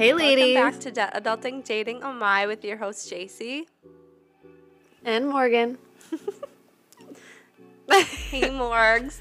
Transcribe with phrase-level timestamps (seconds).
[0.00, 0.54] Hey, ladies.
[0.54, 3.66] Welcome back to Da- Adulting Dating Oh My with your host JC.
[5.04, 5.76] And Morgan.
[7.90, 9.18] Hey Morgs,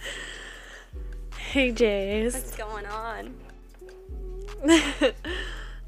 [1.38, 2.34] Hey, Jace.
[2.34, 3.36] what's going on?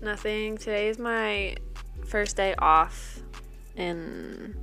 [0.01, 0.57] Nothing.
[0.57, 1.55] Today is my
[2.05, 3.21] first day off
[3.77, 4.57] in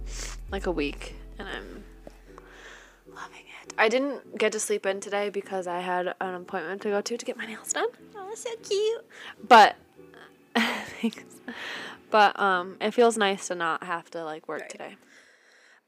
[0.53, 1.85] like a week, and I'm
[3.09, 3.73] loving it.
[3.79, 7.17] I didn't get to sleep in today because I had an appointment to go to
[7.17, 7.89] to get my nails done.
[8.15, 9.07] Oh, so cute.
[9.49, 9.77] But
[11.01, 11.25] thanks.
[12.11, 14.71] But um, it feels nice to not have to like work Right.
[14.71, 14.97] today.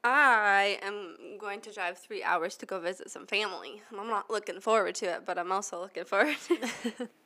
[0.02, 3.82] I am going to drive three hours to go visit some family.
[3.96, 7.10] I'm not looking forward to it, but I'm also looking forward to it.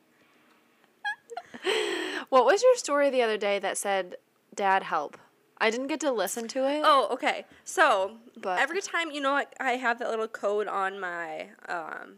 [2.29, 4.15] What was your story the other day that said,
[4.53, 5.17] "Dad, help"?
[5.57, 6.81] I didn't get to listen to it.
[6.83, 7.45] Oh, okay.
[7.63, 12.17] So But- every time you know, like, I have that little code on my um,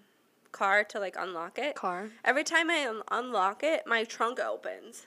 [0.52, 1.76] car to like unlock it.
[1.76, 2.10] car.
[2.26, 5.06] Every time I un- unlock it, my trunk opens.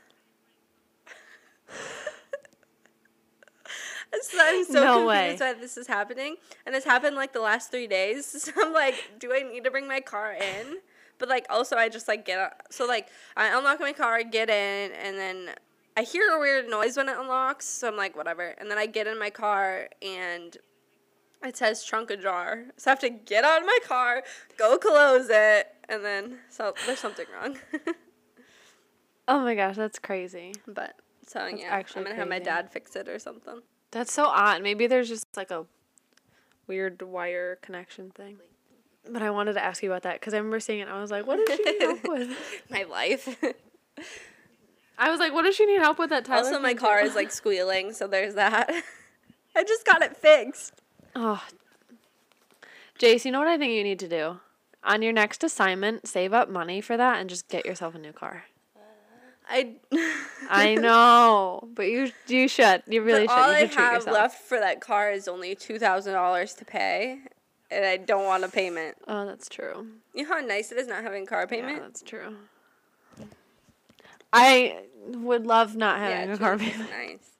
[4.23, 5.37] so I'm so No confused way.
[5.41, 8.27] why this is happening, and it's happened like the last three days.
[8.41, 10.79] So I'm like, do I need to bring my car in?
[11.19, 12.53] But like, also I just like get out.
[12.71, 15.51] So like, I unlock my car, get in, and then
[15.97, 17.67] I hear a weird noise when it unlocks.
[17.67, 18.55] So I'm like, whatever.
[18.59, 20.57] And then I get in my car and
[21.45, 22.65] it says trunk ajar.
[22.79, 24.23] So I have to get out of my car,
[24.59, 27.59] go close it, and then so there's something wrong.
[29.29, 30.55] Oh my gosh, that's crazy.
[30.67, 30.97] but
[31.31, 33.61] so That's yeah, actually I'm gonna have my dad fix it or something.
[33.93, 34.63] That's so odd.
[34.63, 35.65] Maybe there's just like a
[36.67, 38.39] weird wire connection thing.
[39.09, 40.83] But I wanted to ask you about that because I remember seeing it.
[40.83, 42.37] and I was like, "What does she need help with?"
[42.69, 43.29] my life.
[44.99, 46.47] I was like, "What does she need help with?" That Tyler.
[46.47, 48.69] also, my car is like squealing, so there's that.
[49.57, 50.75] I just got it fixed.
[51.17, 51.43] Oh,
[52.99, 54.41] Jace, you know what I think you need to do?
[54.85, 58.13] On your next assignment, save up money for that and just get yourself a new
[58.13, 58.45] car.
[59.51, 59.75] I
[60.49, 62.83] I know, but you you should.
[62.87, 63.43] You really but should.
[63.43, 64.15] All you should I have yourself.
[64.15, 67.19] left for that car is only two thousand dollars to pay,
[67.71, 68.97] and I don't want a payment.
[69.09, 69.89] Oh, that's true.
[70.15, 71.77] You know how nice it is not having car payment.
[71.77, 72.37] Yeah, that's true.
[74.33, 76.91] I would love not having yeah, a car payment.
[76.91, 77.31] Nice.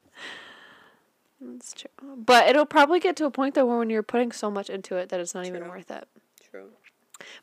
[1.41, 2.17] That's true.
[2.17, 4.97] But it'll probably get to a point though where when you're putting so much into
[4.97, 5.57] it that it's not true.
[5.57, 6.09] even worth it.
[6.51, 6.71] True.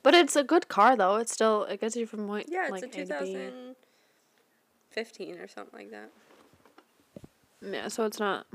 [0.03, 1.15] But it's a good car though.
[1.15, 2.47] It still it gets you from point.
[2.49, 3.75] Yeah, it's like a two thousand.
[4.97, 6.09] 15 or something like that.
[7.61, 8.47] Yeah, so it's not.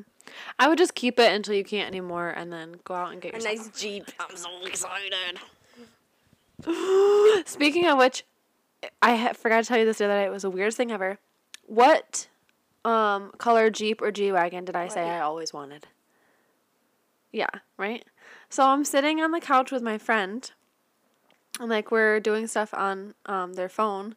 [0.58, 3.32] I would just keep it until you can't anymore, and then go out and get
[3.32, 3.56] a yourself.
[3.58, 4.10] nice Jeep.
[4.18, 5.38] I'm so excited.
[7.46, 8.24] Speaking of which,
[9.00, 10.24] I forgot to tell you this the other day.
[10.24, 11.20] It was the weirdest thing ever.
[11.66, 12.26] What
[12.84, 14.92] um, color Jeep or G wagon did I what?
[14.94, 15.86] say I always wanted?
[17.30, 18.04] Yeah, right.
[18.48, 20.50] So I'm sitting on the couch with my friend,
[21.60, 24.16] and like we're doing stuff on um, their phone,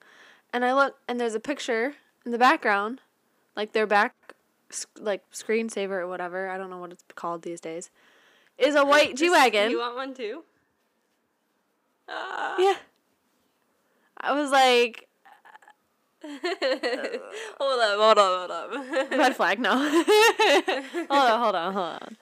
[0.52, 1.94] and I look and there's a picture
[2.26, 3.02] in the background,
[3.56, 4.14] like their back,
[5.00, 6.50] like screensaver or whatever.
[6.50, 7.90] I don't know what it's called these days.
[8.58, 9.72] Is a white G wagon.
[9.72, 10.44] You want one too?
[12.10, 12.56] Ah.
[12.60, 12.76] Yeah.
[14.20, 15.08] I was like,
[16.26, 18.72] hold up, hold up, hold up.
[19.12, 19.78] red flag, no.
[19.78, 22.18] hold on, hold on, hold on.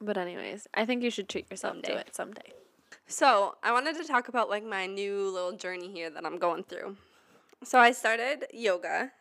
[0.00, 2.00] But anyways, I think you should treat yourself to Someday.
[2.00, 2.52] it someday.
[3.08, 6.62] So I wanted to talk about like my new little journey here that I'm going
[6.62, 6.96] through.
[7.64, 9.12] So I started yoga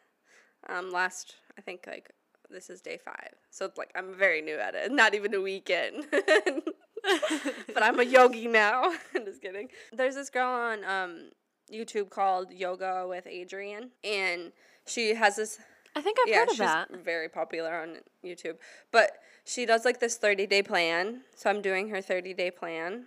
[0.69, 2.11] um last I think like
[2.49, 3.33] this is day five.
[3.49, 4.91] So it's like I'm very new at it.
[4.91, 6.05] Not even a weekend.
[6.11, 8.93] but I'm a yogi now.
[9.15, 9.69] I'm just kidding.
[9.91, 11.31] There's this girl on um
[11.71, 14.53] YouTube called Yoga with Adriene and
[14.85, 15.59] she has this
[15.95, 16.89] I think I've yeah, heard of she's that.
[17.03, 18.57] very popular on YouTube.
[18.91, 19.13] But
[19.45, 21.21] she does like this 30 day plan.
[21.35, 23.05] So I'm doing her 30 day plan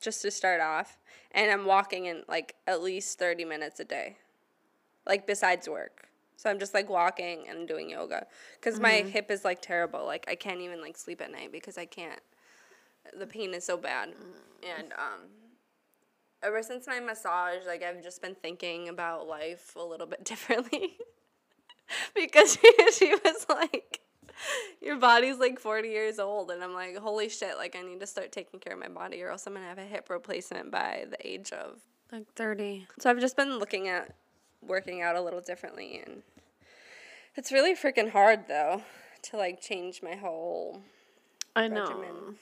[0.00, 0.98] just to start off.
[1.30, 4.16] And I'm walking in like at least 30 minutes a day,
[5.06, 6.08] like besides work.
[6.36, 8.26] So I'm just like walking and doing yoga
[8.60, 9.08] because my Mm-hmm.
[9.08, 10.04] hip is like terrible.
[10.04, 12.20] Like I can't even like sleep at night because I can't.
[13.18, 14.10] The pain is so bad.
[14.10, 14.78] Mm.
[14.78, 15.20] And um,
[16.42, 20.96] ever since my massage, like I've just been thinking about life a little bit differently.
[22.14, 24.00] because she, she was like,
[24.82, 26.50] your body's like 40 years old.
[26.50, 29.22] And I'm like, holy shit, like I need to start taking care of my body
[29.22, 31.78] or else I'm going to have a hip replacement by the age of.
[32.10, 32.86] Like 30.
[32.98, 34.14] So I've just been looking at
[34.66, 36.02] working out a little differently.
[36.04, 36.22] And
[37.36, 38.82] it's really freaking hard though
[39.22, 40.82] to like change my whole
[41.56, 41.82] I know.
[41.82, 42.36] regimen.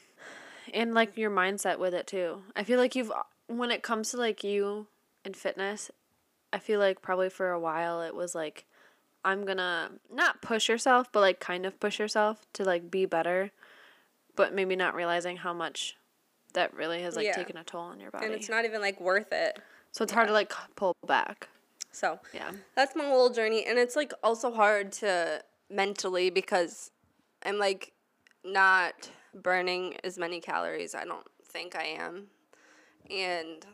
[0.72, 2.42] And like your mindset with it too.
[2.56, 3.12] I feel like you've,
[3.48, 4.86] when it comes to like you
[5.24, 5.90] and fitness,
[6.52, 8.64] I feel like probably for a while it was like,
[9.24, 13.50] I'm gonna not push yourself, but like kind of push yourself to like be better,
[14.34, 15.96] but maybe not realizing how much
[16.54, 17.36] that really has like Yeah.
[17.36, 18.26] taken a toll on your body.
[18.26, 19.58] And it's not even like worth it.
[19.92, 21.48] so it's hard to like pull back.
[21.92, 22.50] So Yeah.
[22.74, 26.90] that's my little journey, and it's like also hard to mentally because
[27.44, 27.92] I'm like
[28.44, 30.94] not burning as many calories.
[30.94, 32.28] I don't think I am,
[33.10, 33.64] and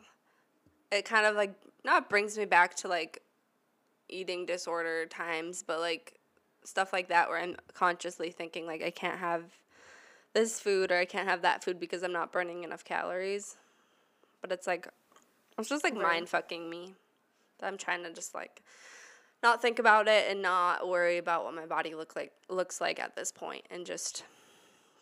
[0.91, 3.21] it kind of like not brings me back to like
[4.09, 6.19] eating disorder times, but like
[6.65, 9.43] stuff like that where I'm consciously thinking like I can't have
[10.33, 13.55] this food or I can't have that food because I'm not burning enough calories.
[14.41, 14.87] But it's like
[15.57, 16.03] it's just like Right.
[16.03, 16.95] mind fucking me.
[17.61, 18.61] I'm trying to just like
[19.41, 22.99] not think about it and not worry about what my body look like looks like
[22.99, 24.23] at this point and just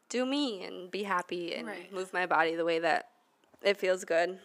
[0.10, 1.92] do me and be happy and Right.
[1.94, 3.10] move my body the way that
[3.62, 4.40] it feels good.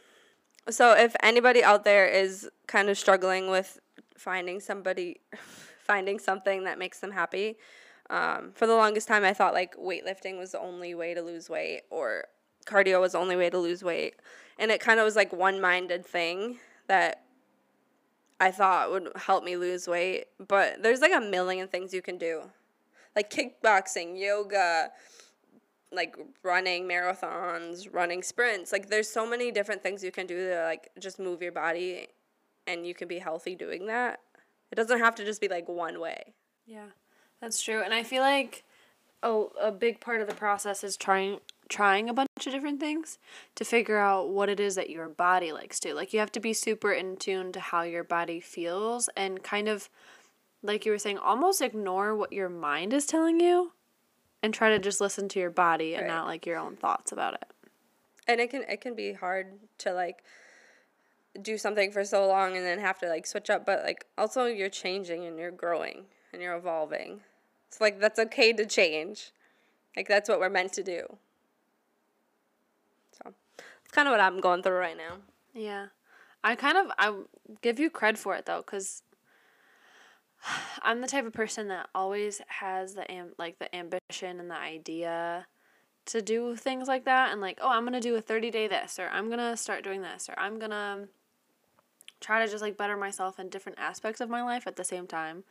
[0.71, 3.79] So if anybody out there is kind of struggling with
[4.17, 5.21] finding somebody
[5.83, 7.57] finding something that makes them happy,
[8.09, 11.51] um, for the longest time I thought like weightlifting was the only way to lose
[11.51, 12.25] weight or
[12.65, 14.15] cardio was the only way to lose weight.
[14.59, 17.23] And it kind of was like one minded thing that
[18.43, 20.25] I thought would help me lose weight.
[20.49, 22.43] But there's like a million things you can do.
[23.15, 24.91] Like kickboxing, yoga,
[25.93, 28.73] like running marathons, running sprints.
[28.73, 32.09] Like there's so many different things you can do to like just move your body
[32.67, 34.19] and you can be healthy doing that.
[34.73, 36.35] It doesn't have to just be like one way.
[36.67, 36.87] Yeah,
[37.41, 37.81] that's true.
[37.81, 38.65] And I feel like
[39.23, 43.19] a, a big part of the process is trying trying a bunch of different things
[43.55, 45.95] to figure out what it is that your body likes to.
[45.95, 49.69] Like you have to be super in tune to how your body feels and kind
[49.69, 49.89] of
[50.63, 53.73] like you were saying almost ignore what your mind is telling you
[54.43, 56.13] and try to just listen to your body and Right.
[56.13, 57.45] not like your own thoughts about it.
[58.29, 60.23] and it can it can be hard to like
[61.41, 64.45] do something for so long and then have to like switch up but like also
[64.45, 67.21] you're changing and you're growing and you're evolving
[67.69, 69.33] it's like that's okay to change
[69.97, 71.19] like that's what we're meant to do so
[73.93, 75.17] it's kind of what i'm going through right now
[75.55, 75.89] Yeah.
[76.43, 77.15] I kind of I
[77.61, 79.03] give you cred for it though cuz
[80.83, 84.57] I'm the type of person that always has the am- like the ambition and the
[84.57, 85.47] idea
[86.07, 88.99] to do things like that and like, oh, I'm going to do a 30-day this
[88.99, 91.09] or I'm going to start doing this or I'm going to
[92.21, 95.07] try to just like better myself in different aspects of my life at the same
[95.07, 95.45] time.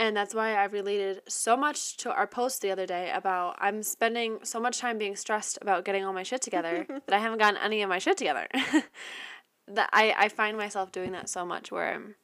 [0.00, 3.82] And that's why I related so much to our post the other day about I'm
[3.82, 7.38] spending so much time being stressed about getting all my shit together that I haven't
[7.38, 8.48] gotten any of my shit together.
[9.68, 12.14] that I, I find myself doing that so much where I'm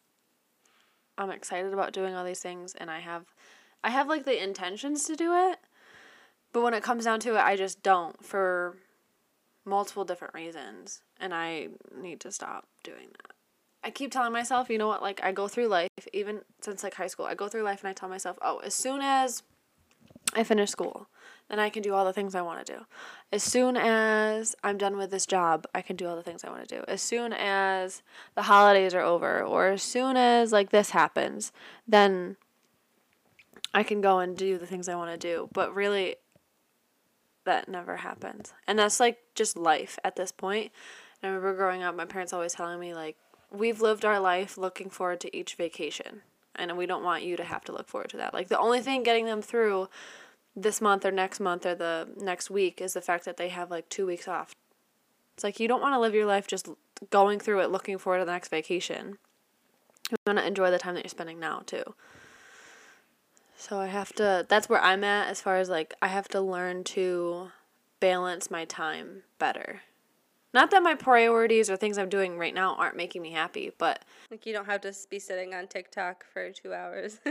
[1.18, 3.26] I'm excited about doing all these things and I have
[3.84, 5.58] I have like the intentions to do it.
[6.54, 8.78] But when it comes down to it, I just don't for
[9.66, 13.35] multiple different reasons and I need to stop doing that.
[13.86, 16.94] I keep telling myself, you know what, like I go through life even since like
[16.94, 17.24] high school.
[17.24, 19.44] I go through life and I tell myself, "Oh, as soon as
[20.34, 21.06] I finish school,
[21.48, 22.86] then I can do all the things I want to do.
[23.30, 26.50] As soon as I'm done with this job, I can do all the things I
[26.50, 26.84] want to do.
[26.88, 28.02] As soon as
[28.34, 31.52] the holidays are over, or as soon as like this happens,
[31.86, 32.36] then
[33.72, 35.48] I can go and do the things I want to do.
[35.52, 36.16] But really,
[37.44, 38.52] that never happens.
[38.66, 40.72] And that's like just life at this point.
[41.22, 43.16] I remember growing up, my parents always telling me, like,
[43.50, 46.22] we've lived our life looking forward to each vacation.
[46.54, 48.32] And we don't want you to have to look forward to that.
[48.32, 49.88] Like, the only thing getting them through
[50.56, 53.70] this month or next month or the next week is the fact that they have
[53.70, 54.54] like two weeks off.
[55.34, 56.68] It's like you don't want to live your life just
[57.10, 59.18] going through it looking forward to the next vacation.
[60.10, 61.94] You want to enjoy the time that you're spending now too.
[63.58, 66.40] So I have to that's where I'm at as far as like I have to
[66.40, 67.50] learn to
[68.00, 69.82] balance my time better.
[70.54, 74.04] Not that my priorities or things I'm doing right now aren't making me happy, but
[74.30, 77.18] like you don't have to be sitting on tiktok for two hours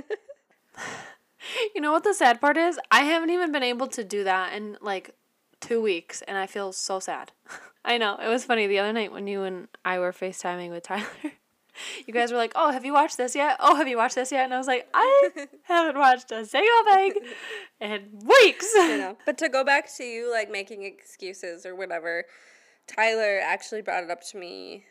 [1.76, 2.80] You know what the sad part is?
[2.92, 5.12] I haven't even been able to do that in like
[5.60, 7.32] two weeks, and I feel so sad.
[7.86, 8.18] I know.
[8.18, 11.06] It was funny the other night when you and I were FaceTiming with Tyler.
[12.08, 13.58] You guys were like, oh, have you watched this yet?
[13.60, 14.46] Oh, have you watched this yet?
[14.46, 15.30] And I was like, I
[15.64, 17.14] haven't watched a single thing
[17.82, 18.72] in weeks.
[18.76, 19.18] you know.
[19.26, 22.24] But to go back to you like making excuses or whatever,
[22.88, 24.86] Tyler actually brought it up to me.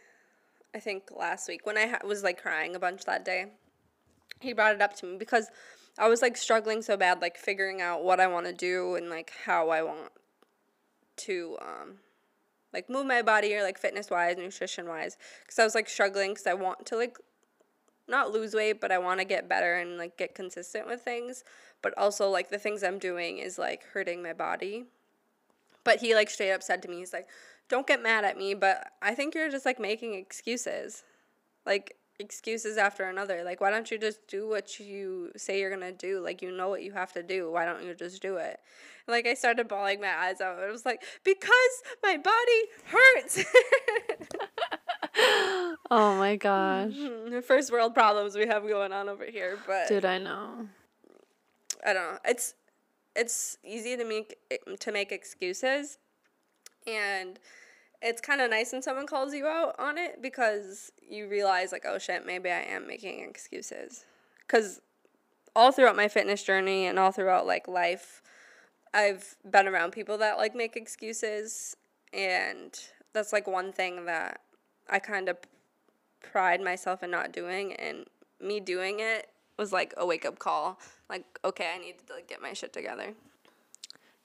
[0.75, 3.53] I think last week when I ha- was like crying a bunch that day.
[4.41, 5.49] He brought it up to me because
[5.97, 9.09] I was like struggling so bad, like figuring out what I want to do and
[9.09, 10.11] like how I want
[11.17, 11.99] to um
[12.73, 15.17] like move my body or like fitness wise, nutrition wise.
[15.43, 17.17] Because I was like struggling because I want to like
[18.09, 21.45] not lose weight, but I want to get better and like get consistent with things.
[21.81, 24.87] But also like the things I'm doing is like hurting my body.
[25.85, 27.29] But he like straight up said to me, he's like,
[27.69, 31.05] "Don't get mad at me, but I think you're just like making excuses."
[31.67, 33.43] Like excuses after another.
[33.43, 36.21] Like why don't you just do what you say you're going to do?
[36.21, 37.51] Like you know what you have to do.
[37.51, 38.61] Why don't you just do it?
[39.07, 40.63] And, like I started bawling my eyes out.
[40.63, 43.45] It was like, "Because my body hurts."
[45.91, 46.95] Oh my gosh.
[46.95, 50.69] The first world problems we have going on over here, but Dude, I know.
[51.87, 52.19] I don't know.
[52.25, 52.55] It's
[53.15, 54.37] it's easy to make
[54.81, 55.99] to make excuses,
[56.87, 57.39] and
[58.03, 61.85] it's kind of nice when someone calls you out on it because you realize like,
[61.87, 64.05] oh shit, maybe I am making excuses.
[64.41, 64.81] Because
[65.57, 68.23] all throughout my fitness journey and all throughout like life,
[68.93, 71.77] I've been around people that like make excuses,
[72.13, 72.79] and
[73.13, 74.41] that's like one thing that
[74.89, 75.39] I kind of
[76.23, 78.07] pride myself in not doing, and
[78.41, 80.79] me doing it was like a wake up call.
[81.09, 83.15] Like, okay, I need to like, get my shit together.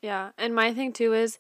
[0.02, 0.30] Yeah.
[0.38, 1.40] And my thing too is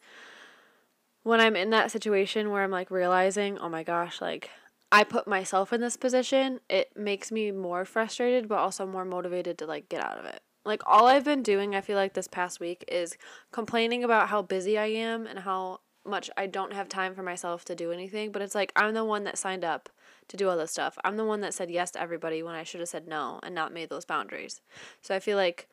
[1.23, 4.49] when I'm in that situation where I'm like realizing, oh my gosh, like
[4.91, 9.57] I put myself in this position, it makes me more frustrated, but also more motivated
[9.59, 10.41] to like get out of it.
[10.65, 13.17] Like all I've been doing, I feel like this past week is
[13.51, 17.65] complaining about how busy I am and how much I don't have time for myself
[17.65, 18.31] to do anything.
[18.31, 19.89] But it's like I'm the one that signed up
[20.27, 20.97] to do all this stuff.
[21.03, 23.53] I'm the one that said yes to everybody when I should have said no and
[23.53, 24.61] not made those boundaries.
[25.01, 25.67] So I feel like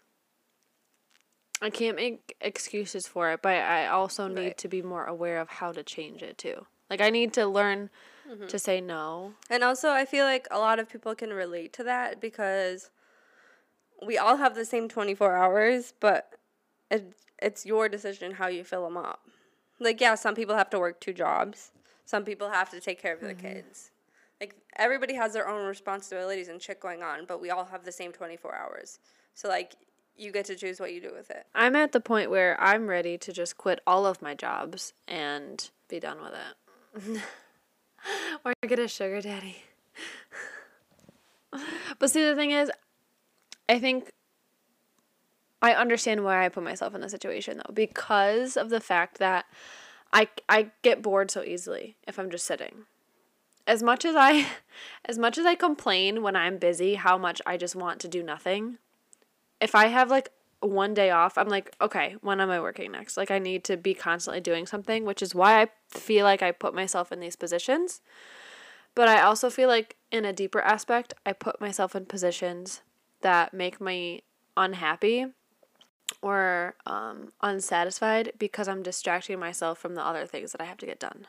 [1.63, 4.59] I can't make excuses for it, but I also need Right.
[4.59, 6.67] to be more aware of how to change it too.
[6.91, 7.91] Like I need to learn
[8.29, 8.49] Mm-hmm.
[8.49, 9.35] to say no.
[9.49, 12.91] And also, I feel like a lot of people can relate to that because
[14.05, 16.33] we all have the same 24 hours, but
[16.91, 19.21] it, it's your decision how you fill them up.
[19.79, 21.71] Like, yeah, some people have to work two jobs,
[22.05, 23.91] some people have to take care of their kids.
[24.41, 27.93] Like, everybody has their own responsibilities and shit going on, but we all have the
[27.93, 28.99] same 24 hours.
[29.35, 29.77] So, like,
[30.17, 31.47] you get to choose what you do with it.
[31.55, 35.69] I'm at the point where I'm ready to just quit all of my jobs and
[35.89, 37.23] be done with it.
[38.45, 39.59] or get a sugar daddy.
[41.99, 42.71] but see, the thing is,
[43.69, 44.11] I think
[45.63, 49.47] I understand why I put myself in the situation though, because of the fact that
[50.13, 52.85] I I get bored so easily if I'm just sitting.
[53.67, 54.47] As much as I
[55.05, 58.23] as much as I complain when I'm busy how much I just want to do
[58.23, 58.79] nothing,
[59.61, 63.17] if I have like one day off, I'm like, okay, when am I working next?
[63.17, 66.53] Like I need to be constantly doing something, which is why I feel like I
[66.53, 68.01] put myself in these positions.
[68.95, 72.81] But I also feel like in a deeper aspect, I put myself in positions
[73.21, 74.23] that make me
[74.57, 75.27] unhappy
[76.23, 80.87] or um, unsatisfied because I'm distracting myself from the other things that I have to
[80.87, 81.27] get done.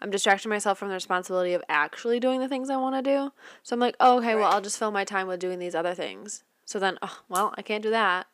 [0.00, 3.32] I'm distracting myself from the responsibility of actually doing the things I want to do.
[3.62, 5.94] So I'm like, oh, okay, well, I'll just fill my time with doing these other
[5.94, 6.44] things.
[6.68, 8.26] So then, oh, well, I can't do that,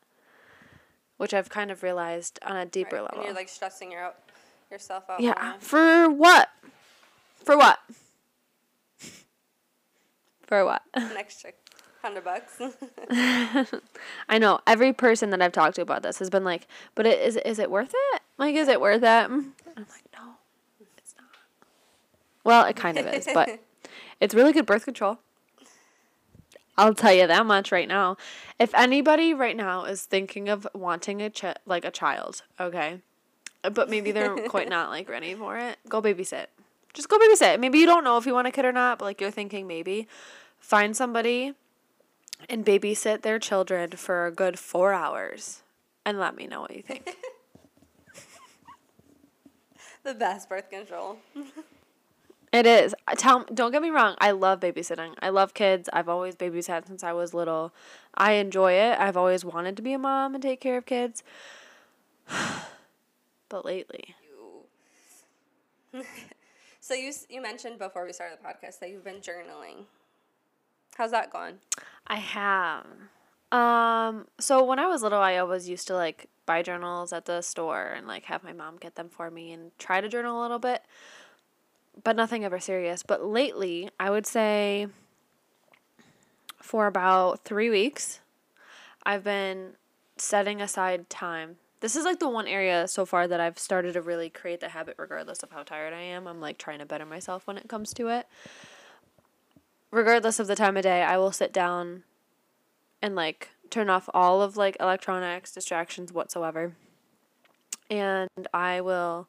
[1.19, 3.03] which I've kind of realized on a deeper Right?
[3.03, 3.19] level.
[3.19, 4.17] And you're like stressing your out,
[4.73, 5.21] yourself out.
[5.21, 6.51] yeah, for what?
[7.45, 7.79] For what?
[10.43, 10.83] for what?
[10.95, 11.53] An extra
[12.03, 12.61] hundred bucks.
[14.29, 17.21] I know every person that I've talked to about this has been like, "But it,
[17.21, 18.23] is is it worth it?
[18.37, 20.35] Like, is it worth it?" I'm like, "No,
[20.99, 21.29] it's not."
[22.43, 23.61] Well, it kind of is, but
[24.21, 25.19] it's really good birth control.
[26.77, 28.17] I'll tell you that much right now.
[28.59, 33.01] If anybody right now is thinking of wanting a ch- like a child, okay,
[33.63, 36.47] but maybe they're quite not like ready for it, go babysit.
[36.93, 37.61] Just go babysit.
[37.61, 39.67] Maybe you don't know if you want a kid or not, but like you're thinking
[39.67, 40.07] maybe,
[40.59, 41.55] find somebody
[42.49, 45.63] and babysit their children for a good four hours
[46.05, 47.17] and let me know what you think.
[50.05, 51.19] the best birth control.
[52.55, 52.95] it is.
[53.17, 55.15] Tell don't get me wrong, I love babysitting.
[55.21, 55.89] I love kids.
[55.93, 57.73] I've always babysat since I was little.
[58.15, 58.99] I enjoy it.
[58.99, 61.23] I've always wanted to be a mom and take care of kids.
[63.49, 64.15] but lately,
[66.85, 69.87] So you you mentioned before we started the podcast that you've been journaling.
[70.99, 71.55] How's that going?
[72.07, 72.85] I have.
[73.51, 77.41] Um, so when I was little, I always used to like buy journals at the
[77.41, 80.43] store and like have my mom get them for me and try to journal a
[80.43, 80.83] little bit,
[82.03, 83.03] but nothing ever serious.
[83.03, 84.89] But lately, I would say
[86.61, 88.21] for about three weeks,
[89.05, 89.75] I've been
[90.17, 91.57] setting aside time.
[91.81, 94.71] This is like the one area so far that I've started to really create the
[94.71, 96.27] habit, regardless of how tired I am.
[96.27, 98.27] I'm like trying to better myself when it comes to it
[99.95, 102.03] regardless of the time of day, I will sit down
[103.01, 106.75] and like turn off all of like electronics, distractions whatsoever.
[107.89, 109.29] And I will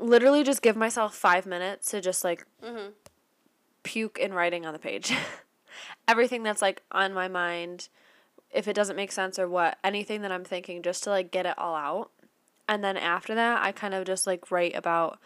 [0.00, 2.90] literally just give myself five minutes to just like mm-hmm.
[3.82, 5.12] puke in writing on the page.
[6.08, 7.88] Everything that's like on my mind,
[8.50, 11.46] if it doesn't make sense or what, anything that I'm thinking, just to like get
[11.46, 12.10] it all out.
[12.68, 15.18] And then after that, I kind of just like write about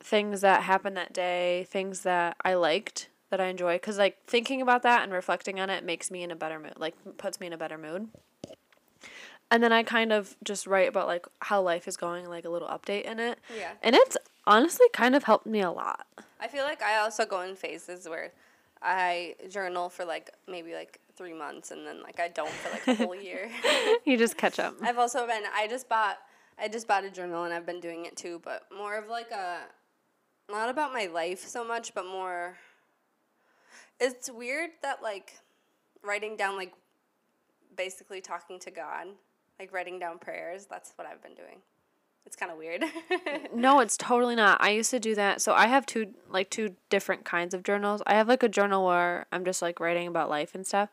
[0.00, 3.74] things that happened that day, things that I liked, that I enjoy.
[3.74, 6.74] Because, like, thinking about that and reflecting on it makes me in a better mood,
[6.76, 8.08] like, puts me in a better mood.
[9.50, 12.50] And then I kind of just write about, like, how life is going, like, a
[12.50, 13.38] little update in it.
[13.56, 13.72] Yeah.
[13.82, 16.06] And it's honestly kind of helped me a lot.
[16.40, 18.32] I feel like I also go in phases where
[18.82, 22.86] I journal for like maybe like three months and then like I don't for like
[22.86, 23.50] a whole year.
[24.04, 24.74] you just catch up.
[24.82, 26.18] I've also been I just bought
[26.58, 29.30] I just bought a journal and I've been doing it too, but more of like
[29.30, 29.60] a
[30.50, 32.58] not about my life so much, but more
[33.98, 35.38] it's weird that like
[36.02, 36.72] writing down like
[37.76, 39.08] basically talking to God,
[39.58, 41.58] like writing down prayers, that's what I've been doing.
[42.26, 42.84] It's kind of weird.
[43.54, 44.60] no, it's totally not.
[44.60, 45.40] I used to do that.
[45.40, 48.02] So I have two like two different kinds of journals.
[48.06, 50.88] I have like a journal where I'm just like writing about life and stuff.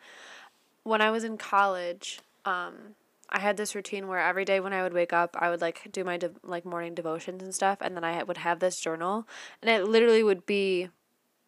[0.84, 2.96] When I was in college, um
[3.29, 5.91] I had this routine where every day when I would wake up, I would like
[5.91, 9.27] do my de- like morning devotions and stuff, and then I would have this journal,
[9.62, 10.89] and it literally would be,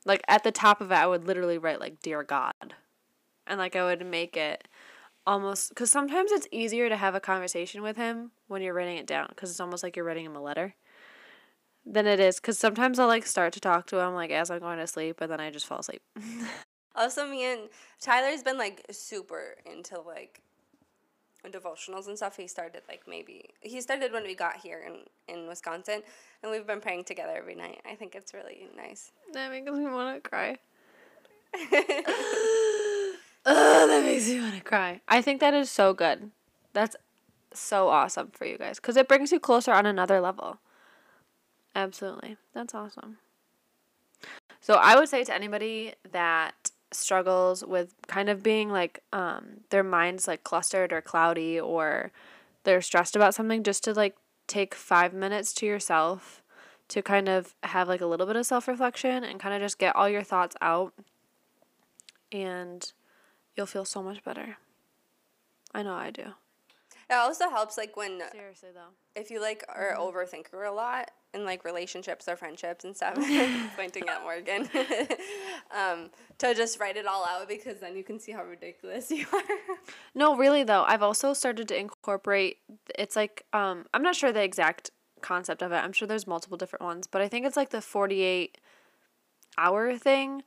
[0.03, 2.73] like at the top of it, I would literally write like "Dear God,"
[3.45, 4.67] and like I would make it
[5.25, 9.07] almost because sometimes it's easier to have a conversation with him when you're writing it
[9.07, 10.75] down because it's almost like you're writing him a letter
[11.85, 14.59] than it is because sometimes I'll like start to talk to him like as I'm
[14.59, 16.01] going to sleep, and then I just fall asleep.
[16.95, 17.69] also, me and
[18.01, 20.41] Tyler's been like super into like
[21.51, 25.47] devotionals and stuff he started like maybe he started when we got here in in
[25.47, 26.01] Wisconsin
[26.41, 27.81] and we've been praying together every night.
[27.89, 29.11] I think it's really nice.
[29.33, 30.57] That makes me want to cry.
[33.45, 35.01] oh, that makes me want to cry.
[35.07, 36.31] I think that is so good.
[36.73, 36.95] That's
[37.53, 40.59] so awesome for you guys cuz it brings you closer on another level.
[41.73, 42.37] Absolutely.
[42.53, 43.17] That's awesome.
[44.59, 49.83] So I would say to anybody that struggles with kind of being like um their
[49.83, 52.11] minds like clustered or cloudy or
[52.63, 54.15] they're stressed about something just to like
[54.47, 56.41] take 5 minutes to yourself
[56.87, 59.95] to kind of have like a little bit of self-reflection and kind of just get
[59.95, 60.93] all your thoughts out
[62.31, 62.93] and
[63.55, 64.57] you'll feel so much better.
[65.73, 66.23] I know I do.
[67.09, 69.19] It also helps like when Seriously though.
[69.19, 70.01] if you like are Mm-hmm.
[70.01, 73.15] overthinker a lot in like relationships or friendships and stuff,
[73.77, 74.67] pointing at Morgan,
[75.75, 76.09] um,
[76.39, 79.43] to just write it all out because then you can see how ridiculous you are.
[80.15, 82.57] No, really though, I've also started to incorporate
[82.97, 84.89] it's like um I'm not sure the exact
[85.21, 85.75] concept of it.
[85.77, 88.57] I'm sure there's multiple different ones, but I think it's like the 48
[89.57, 90.43] hour thing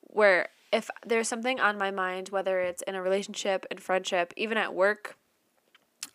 [0.00, 4.56] where if there's something on my mind, whether it's in a relationship, in friendship, even
[4.56, 5.16] at work,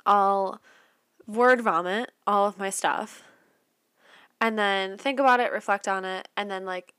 [0.06, 0.62] I'll
[1.26, 3.24] word vomit all of my stuff
[4.40, 6.94] and then think about it, reflect on it, and then like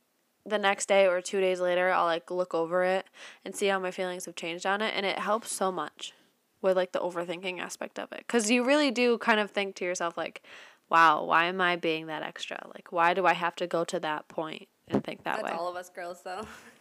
[0.45, 3.07] the next day or two days later, I'll like look over it
[3.45, 4.93] and see how my feelings have changed on it.
[4.97, 6.15] And it helps so much
[6.63, 8.27] with like the overthinking aspect of it.
[8.29, 10.43] Cause you really do kind of think to yourself, like,
[10.89, 12.67] wow, why am I being that extra?
[12.75, 15.43] Like, why do I have to go to that point and think that way?
[15.43, 15.59] That's way?
[15.59, 16.43] all of us girls, though.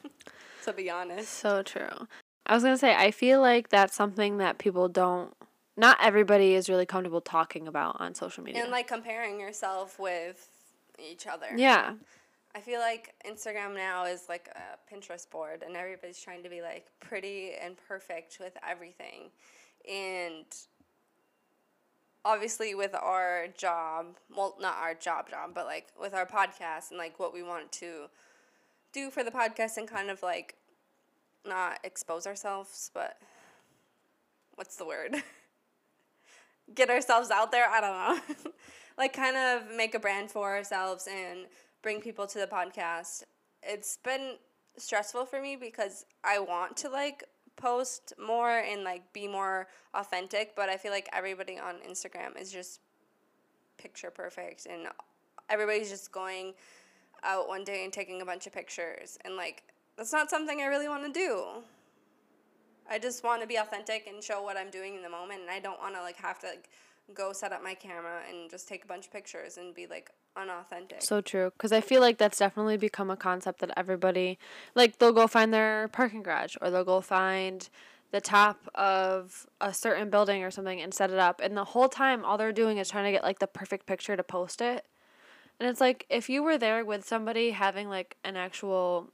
[0.67, 1.29] to be honest.
[1.29, 2.07] So true.
[2.45, 5.33] I was gonna say I feel like that's something that people don't.
[5.75, 8.63] Not everybody is really comfortable talking about on social media.
[8.63, 10.49] And like comparing yourself with
[10.99, 11.47] each other.
[11.55, 11.93] yeah,
[12.55, 16.61] I feel like Instagram now is like a Pinterest board, and everybody's trying to be
[16.61, 19.29] like pretty and perfect with everything.
[19.87, 20.45] And
[22.25, 26.97] obviously, with our job, well, not our job, job, but like with our podcast and
[26.97, 28.07] like what we want to
[28.93, 30.55] do for the podcast and kind of like
[31.45, 33.17] not expose ourselves, but
[34.55, 35.15] what's the word?
[36.75, 37.69] Get ourselves out there.
[37.69, 38.51] I don't know.
[38.97, 41.45] like, kind of make a brand for ourselves and
[41.81, 43.23] bring people to the podcast.
[43.63, 44.35] It's been
[44.77, 47.23] stressful for me because I want to like
[47.55, 52.51] post more and like be more authentic, but I feel like everybody on Instagram is
[52.51, 52.79] just
[53.77, 54.87] picture perfect and
[55.49, 56.53] everybody's just going
[57.23, 59.63] out one day and taking a bunch of pictures and like
[59.97, 61.45] that's not something I really want to do.
[62.89, 65.49] I just want to be authentic and show what I'm doing in the moment and
[65.49, 66.69] I don't want to like have to like
[67.13, 70.11] go set up my camera and just take a bunch of pictures and be like
[70.35, 71.01] unauthentic.
[71.01, 71.51] so true.
[71.51, 74.37] Because I feel like that's definitely become a concept that everybody,
[74.75, 77.67] like, they'll go find their parking garage or they'll go find
[78.11, 81.41] the top of a certain building or something and set it up.
[81.43, 84.15] And the whole time, all they're doing is trying to get like the perfect picture
[84.15, 84.85] to post it.
[85.59, 89.11] And it's like if you were there with somebody having like an actual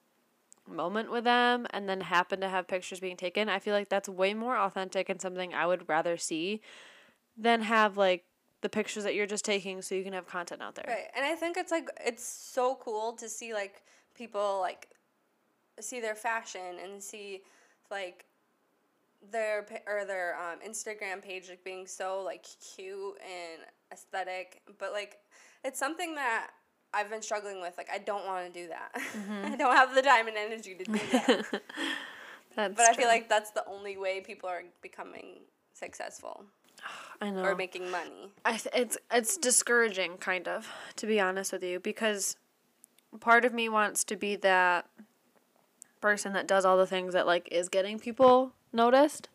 [0.67, 4.09] moment with them and then happen to have pictures being taken, I feel like that's
[4.09, 6.61] way more authentic and something I would rather see
[7.37, 8.25] than have like
[8.61, 10.85] the pictures that you're just taking so you can have content out there.
[10.87, 11.07] Right.
[11.15, 13.83] And I think it's like it's so cool to see like
[14.15, 14.89] people like
[15.79, 17.41] see their fashion and see
[17.89, 18.25] like
[19.31, 25.19] their or their um, Instagram page like being so like cute and aesthetic, but like
[25.63, 26.51] it's something that
[26.93, 27.73] I've been struggling with.
[27.77, 28.91] Like I don't want to do that.
[28.95, 29.45] Mm-hmm.
[29.53, 31.45] I don't have the time and energy to do that.
[32.55, 35.39] That's but I feel like that's the only way people are becoming
[35.73, 36.45] successful.
[37.21, 37.43] I know.
[37.43, 38.31] or making money.
[38.45, 42.35] I th- it's it's discouraging kind of to be honest with you because
[43.19, 44.85] part of me wants to be that
[45.99, 49.29] person that does all the things that like is getting people noticed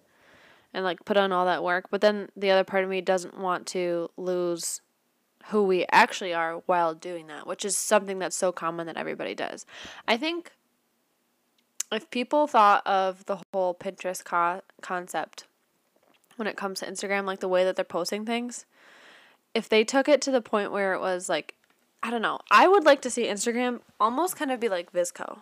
[0.75, 3.39] and like put on all that work but then the other part of me doesn't
[3.39, 4.83] want to lose
[5.47, 9.35] who we actually are while doing that which is something that's so common that everybody
[9.35, 9.65] does
[10.07, 10.53] i think
[11.91, 15.45] if people thought of the whole pinterest co- concept
[16.39, 18.65] when it comes to Instagram, like the way that they're posting things,
[19.55, 21.55] if they took it to the point where it was like,
[22.03, 25.41] I don't know, I would like to see Instagram almost kind of be like VSCO.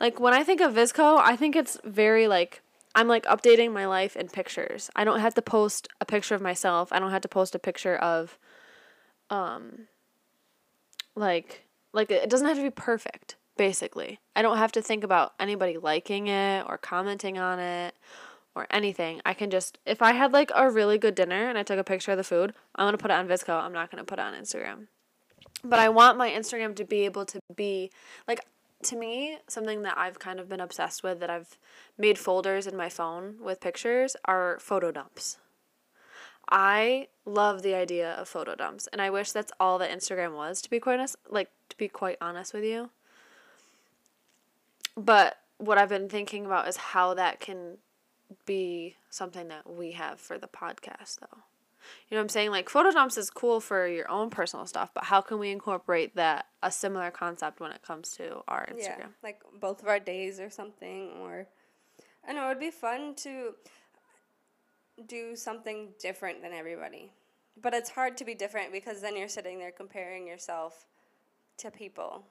[0.00, 2.60] Like when I think of VSCO, I think it's very like
[2.94, 4.90] I'm like updating my life in pictures.
[4.96, 6.92] I don't have to post a picture of myself.
[6.92, 8.36] I don't have to post a picture of
[9.32, 9.88] um
[11.16, 14.20] like like it doesn't have to be perfect, basically.
[14.36, 17.94] I don't have to think about anybody liking it or commenting on it
[18.54, 19.20] or anything.
[19.24, 21.84] I can just if I had like a really good dinner and I took a
[21.84, 23.62] picture of the food, I'm gonna put it on VSCO.
[23.62, 24.86] I'm not gonna put it on Instagram.
[25.64, 27.90] But I want my Instagram to be able to be
[28.28, 28.40] like
[28.84, 31.56] to me, something that I've kind of been obsessed with that I've
[31.96, 35.38] made folders in my phone with pictures are photo dumps.
[36.52, 40.60] I love the idea of photo dumps and I wish that's all that Instagram was
[40.60, 42.90] to be quite honest like to be quite honest with you.
[44.94, 47.78] But what I've been thinking about is how that can
[48.44, 51.38] be something that we have for the podcast though.
[52.08, 52.50] You know what I'm saying?
[52.50, 56.16] Like photo dumps is cool for your own personal stuff, but how can we incorporate
[56.16, 58.98] that a similar concept when it comes to our Instagram?
[58.98, 61.46] Yeah, like both of our days or something, or
[62.28, 63.54] I know it would be fun to
[65.06, 67.12] do something different than everybody.
[67.60, 70.86] But it's hard to be different because then you're sitting there comparing yourself
[71.58, 72.24] to people.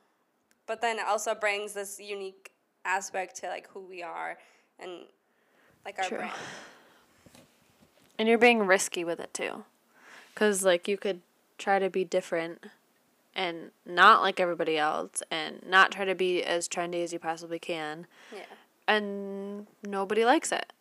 [0.66, 2.52] But then it also brings this unique
[2.86, 4.38] aspect to like who we are
[4.80, 5.06] and
[5.86, 6.18] like our True.
[6.20, 6.34] brand.
[8.20, 9.64] And you're being risky with it too.
[10.36, 11.22] Cuz like you could
[11.58, 12.66] try to be different
[13.34, 17.58] and not like everybody else and not try to be as trendy as you possibly
[17.58, 18.46] can Yeah.
[18.88, 20.72] and nobody likes it.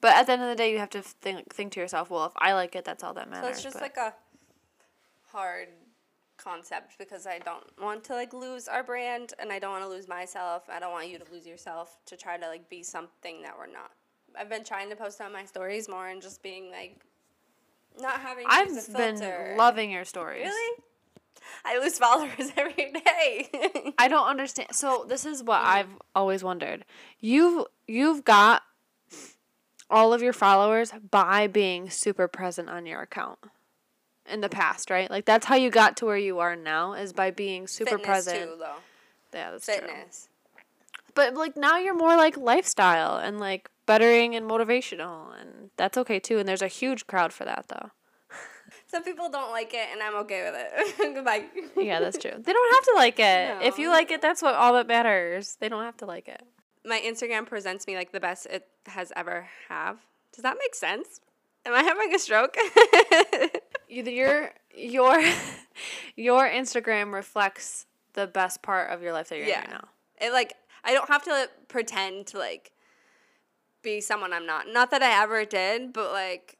[0.00, 2.26] But at the end of the day, you have to think think to yourself, well,
[2.26, 3.44] if I like it, that's all that matters.
[3.44, 4.14] So it's just but- like a
[5.32, 5.68] hard
[6.36, 9.90] concept because I don't want to like lose our brand and I don't want to
[9.90, 10.64] lose myself.
[10.72, 13.66] I don't want you to lose yourself to try to like be something that we're
[13.66, 13.90] not.
[14.38, 16.96] I've been trying to post on my stories more and just being like
[18.00, 20.46] not having to use a I've been loving your stories.
[20.46, 20.82] Really?
[21.64, 23.92] I lose followers every day.
[23.98, 24.68] I don't understand.
[24.72, 25.68] So this is what hmm.
[25.68, 26.84] I've always wondered.
[27.18, 28.62] You've you've got
[29.90, 33.38] all of your followers by being super present on your account
[34.26, 35.10] in the past, right?
[35.10, 38.06] Like that's how you got to where you are now is by being super Fitness
[38.06, 38.50] present.
[38.50, 38.76] too, though.
[39.34, 39.74] Yeah, that's true.
[39.74, 40.28] Fitness.
[41.14, 46.20] But like now you're more like lifestyle and like bettering and motivational and that's okay
[46.20, 47.90] too and there's a huge crowd for that though.
[48.86, 51.14] Some people don't like it, and I'm okay with it.
[51.14, 51.44] Goodbye.
[51.76, 52.32] Yeah, that's true.
[52.36, 53.66] They don't have to like it.
[53.66, 55.56] If you like it, that's what all that matters.
[55.60, 56.42] They don't have to like it.
[56.84, 59.98] My Instagram presents me like the best it has ever have.
[60.32, 61.20] Does that make sense?
[61.66, 62.56] Am I having a stroke?
[63.88, 65.20] Your your
[66.16, 69.88] your Instagram reflects the best part of your life that you're in right now.
[70.20, 72.70] it like I don't have to pretend to like
[73.82, 74.66] be someone I'm not.
[74.68, 76.59] Not that I ever did, but like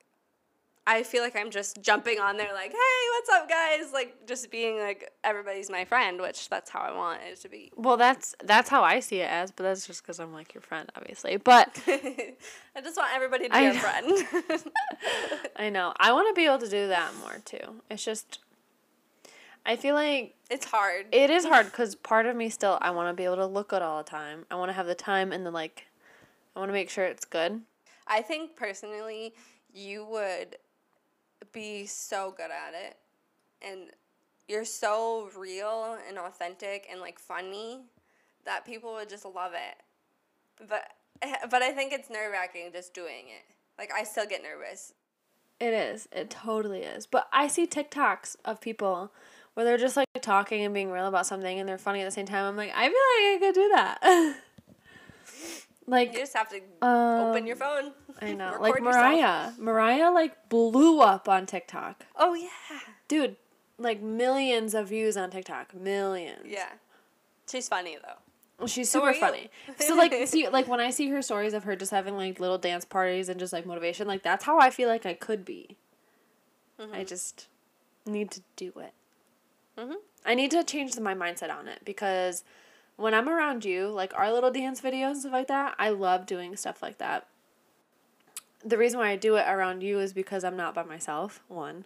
[0.92, 4.50] I feel like I'm just jumping on there like, "Hey, what's up, guys?" Like just
[4.50, 7.70] being like everybody's my friend, which that's how I want it to be.
[7.76, 10.62] Well, that's that's how I see it as, but that's just because I'm like your
[10.62, 11.36] friend, obviously.
[11.36, 13.78] But I just want everybody to be I a know.
[13.78, 14.62] friend.
[15.56, 17.82] I know I want to be able to do that more too.
[17.88, 18.40] It's just
[19.64, 21.06] I feel like it's hard.
[21.12, 23.68] it is hard because part of me still I want to be able to look
[23.68, 24.44] good all the time.
[24.50, 25.86] I want to have the time and the like.
[26.56, 27.60] I want to make sure it's good.
[28.08, 29.34] I think personally,
[29.72, 30.56] you would
[31.52, 32.96] be so good at it.
[33.62, 33.90] And
[34.48, 37.80] you're so real and authentic and like funny
[38.44, 40.68] that people would just love it.
[40.68, 40.88] But
[41.50, 43.54] but I think it's nerve wracking just doing it.
[43.78, 44.94] Like I still get nervous.
[45.60, 46.08] It is.
[46.10, 47.06] It totally is.
[47.06, 49.12] But I see TikToks of people
[49.54, 52.10] where they're just like talking and being real about something and they're funny at the
[52.10, 52.46] same time.
[52.46, 54.36] I'm like, I feel like I could do that.
[55.90, 57.92] Like you just have to um, open your phone.
[58.22, 58.56] I know.
[58.60, 58.94] Like yourself.
[58.94, 59.52] Mariah.
[59.58, 62.04] Mariah like blew up on TikTok.
[62.16, 62.48] Oh yeah.
[63.08, 63.36] Dude,
[63.76, 65.74] like millions of views on TikTok.
[65.74, 66.46] Millions.
[66.46, 66.68] Yeah.
[67.50, 68.66] She's funny though.
[68.66, 69.18] She's super you.
[69.18, 69.50] funny.
[69.80, 72.58] So like see like when I see her stories of her just having like little
[72.58, 75.76] dance parties and just like motivation, like that's how I feel like I could be.
[76.94, 77.48] I just
[78.06, 78.94] need to do it.
[79.76, 79.96] Mhm.
[80.24, 82.42] I need to change my mindset on it because
[83.00, 86.26] when I'm around you, like our little dance videos and stuff like that, I love
[86.26, 87.26] doing stuff like that.
[88.64, 91.40] the reason why I do it around you is because I'm not by myself.
[91.48, 91.84] One,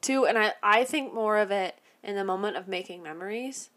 [0.00, 3.70] two, and I I think more of it in the moment of making memories.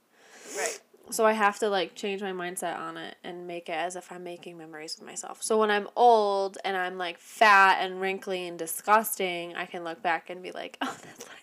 [0.56, 0.80] Right.
[1.10, 4.12] So I have to like change my mindset on it and make it as if
[4.12, 5.42] I'm making memories with myself.
[5.42, 10.02] So when I'm old and I'm like fat and wrinkly and disgusting, I can look
[10.04, 11.42] back and be like, "Oh, that's what I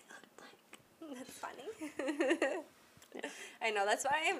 [1.09, 2.63] look like." That's funny.
[3.61, 3.85] I know.
[3.85, 4.37] That's why I'm,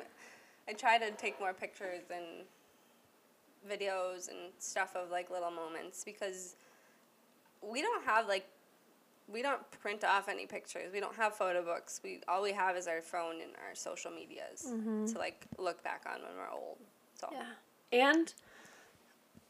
[0.67, 2.45] I try to take more pictures and
[3.69, 6.55] videos and stuff of like little moments because
[7.61, 8.47] we don't have like
[9.27, 10.91] we don't print off any pictures.
[10.93, 11.99] We don't have photo books.
[12.03, 15.05] We all we have is our phone and our social medias mm-hmm.
[15.07, 16.77] to like look back on when we're old.
[17.15, 17.45] So Yeah.
[17.91, 18.33] And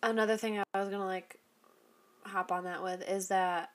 [0.03, 1.37] another thing I was gonna like
[2.23, 3.71] hop on that with is that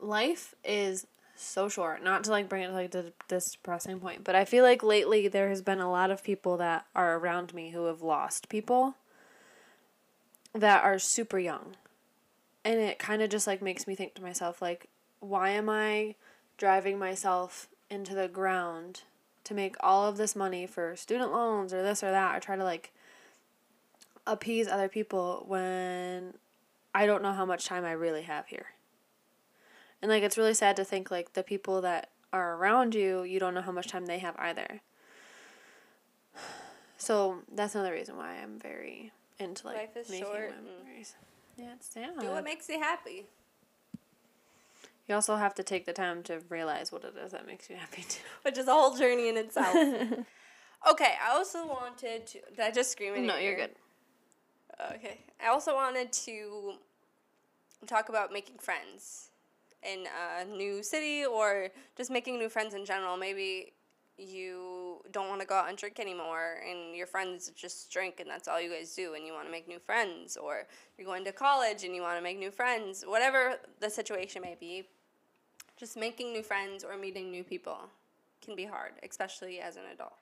[0.00, 2.02] life is so short.
[2.02, 5.28] Not to like bring it to like this depressing point, but I feel like lately
[5.28, 8.94] there has been a lot of people that are around me who have lost people
[10.52, 11.76] that are super young.
[12.64, 14.88] And it kind of just like makes me think to myself like
[15.20, 16.14] why am I
[16.56, 19.02] driving myself into the ground
[19.44, 22.56] to make all of this money for student loans or this or that or try
[22.56, 22.92] to like
[24.26, 26.34] appease other people when
[26.94, 28.66] I don't know how much time I really have here.
[30.04, 33.40] And like it's really sad to think like the people that are around you, you
[33.40, 34.82] don't know how much time they have either.
[36.98, 41.14] So that's another reason why I'm very into like Life is making short memories.
[41.58, 42.18] Yeah, it's sad.
[42.18, 43.26] do what makes you happy.
[45.06, 47.76] you also have to take the time to realize what it is that makes you
[47.76, 48.22] happy too.
[48.42, 49.74] Which is a whole journey in itself.
[50.90, 52.40] okay, I also wanted to.
[52.50, 53.14] Did I just scream?
[53.14, 53.72] in no, you're good.
[54.94, 55.20] Okay.
[55.42, 56.74] I also wanted to
[57.86, 59.30] talk about making friends
[59.84, 63.16] in a new city or just making new friends in general.
[63.16, 63.72] Maybe
[64.16, 68.30] you don't want to go out and drink anymore and your friends just drink and
[68.30, 70.66] that's all you guys do and you want to make new friends or
[70.96, 73.04] you're going to college and you want to make new friends.
[73.06, 74.88] Whatever the situation may be,
[75.76, 77.78] just making new friends or meeting new people
[78.40, 80.14] can be hard, especially as an adult.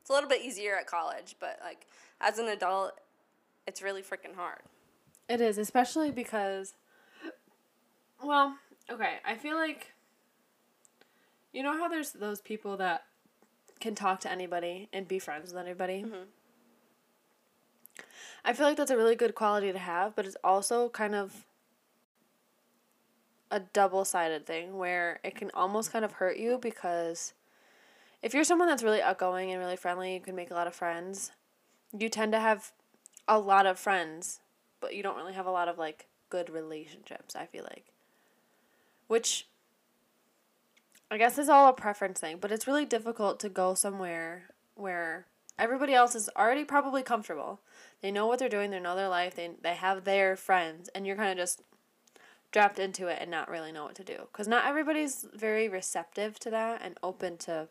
[0.00, 1.86] It's a little bit easier at college, but like
[2.20, 2.92] as an adult,
[3.66, 4.60] it's really freaking hard.
[5.28, 6.74] It is, especially because,
[8.22, 8.56] well,
[8.90, 9.92] okay, I feel like,
[11.52, 13.04] you know how there's those people that
[13.80, 16.04] can talk to anybody and be friends with anybody?
[16.06, 16.24] Mm-hmm.
[18.44, 21.44] I feel like that's a really good quality to have, but it's also kind of
[23.50, 27.32] a double sided thing where it can almost kind of hurt you because
[28.22, 30.74] if you're someone that's really outgoing and really friendly, you can make a lot of
[30.74, 31.32] friends.
[31.96, 32.72] You tend to have
[33.28, 34.40] a lot of friends,
[34.80, 37.86] but you don't really have a lot of like good relationships, I feel like.
[39.08, 39.46] Which
[41.10, 45.26] I guess is all a preference thing, but it's really difficult to go somewhere where
[45.58, 47.60] everybody else is already probably comfortable.
[48.02, 51.06] They know what they're doing, they know their life, they they have their friends and
[51.06, 51.62] you're kind of just
[52.52, 56.38] dropped into it and not really know what to do cuz not everybody's very receptive
[56.38, 57.68] to that and open to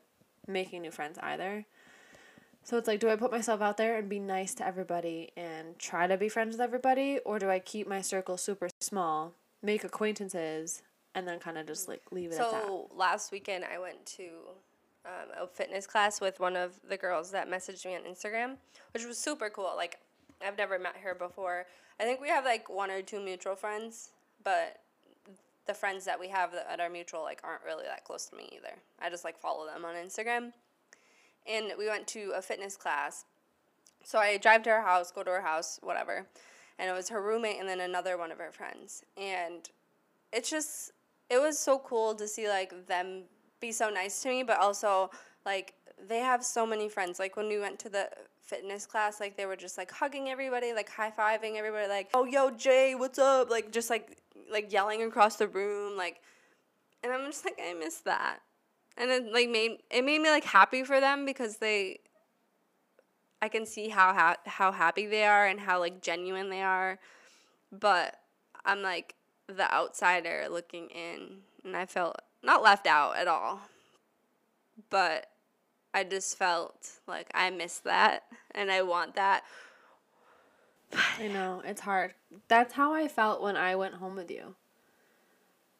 [0.48, 1.66] making new friends either.
[2.64, 5.78] So it's like, do I put myself out there and be nice to everybody and
[5.78, 9.84] try to be friends with everybody, or do I keep my circle super small, make
[9.84, 10.82] acquaintances,
[11.16, 12.52] and then kind of just like leave it at?
[12.52, 14.28] So last weekend, I went to
[15.06, 18.58] um, a fitness class with one of the girls that messaged me on Instagram,
[18.94, 19.74] which was super cool.
[19.76, 20.00] Like,
[20.46, 21.66] I've never met her before.
[22.00, 24.10] I think we have like one or two mutual friends,
[24.44, 24.82] but
[25.66, 28.50] the friends that we have that are mutual like aren't really that close to me
[28.56, 28.76] either.
[29.02, 30.52] I just like follow them on Instagram.
[31.48, 33.26] And we went to a fitness class.
[34.04, 36.28] So I drive to her house, go to her house, whatever.
[36.78, 39.04] And it was her roommate and then another one of her friends.
[39.18, 39.70] And
[40.34, 40.92] it's just
[41.30, 43.24] it was so cool to see like them
[43.60, 45.10] be so nice to me, but also
[45.46, 45.74] like
[46.08, 47.20] they have so many friends.
[47.20, 48.10] Like when we went to the
[48.42, 52.26] fitness class, like they were just like hugging everybody, like high fiving everybody, like oh
[52.26, 53.50] yo Jay, what's up?
[53.50, 54.18] Like just like
[54.52, 56.22] like yelling across the room, like,
[57.04, 58.40] and I'm just like I miss that,
[58.98, 62.00] and it like made it made me like happy for them because they.
[63.42, 66.98] I can see how ha- how happy they are and how like genuine they are,
[67.72, 68.16] but
[68.64, 69.14] I'm like
[69.48, 73.62] the outsider looking in, and I felt not left out at all.
[74.90, 75.28] But
[75.94, 79.44] I just felt like I miss that, and I want that.
[81.18, 82.14] I know, it's hard.
[82.48, 84.56] That's how I felt when I went home with you.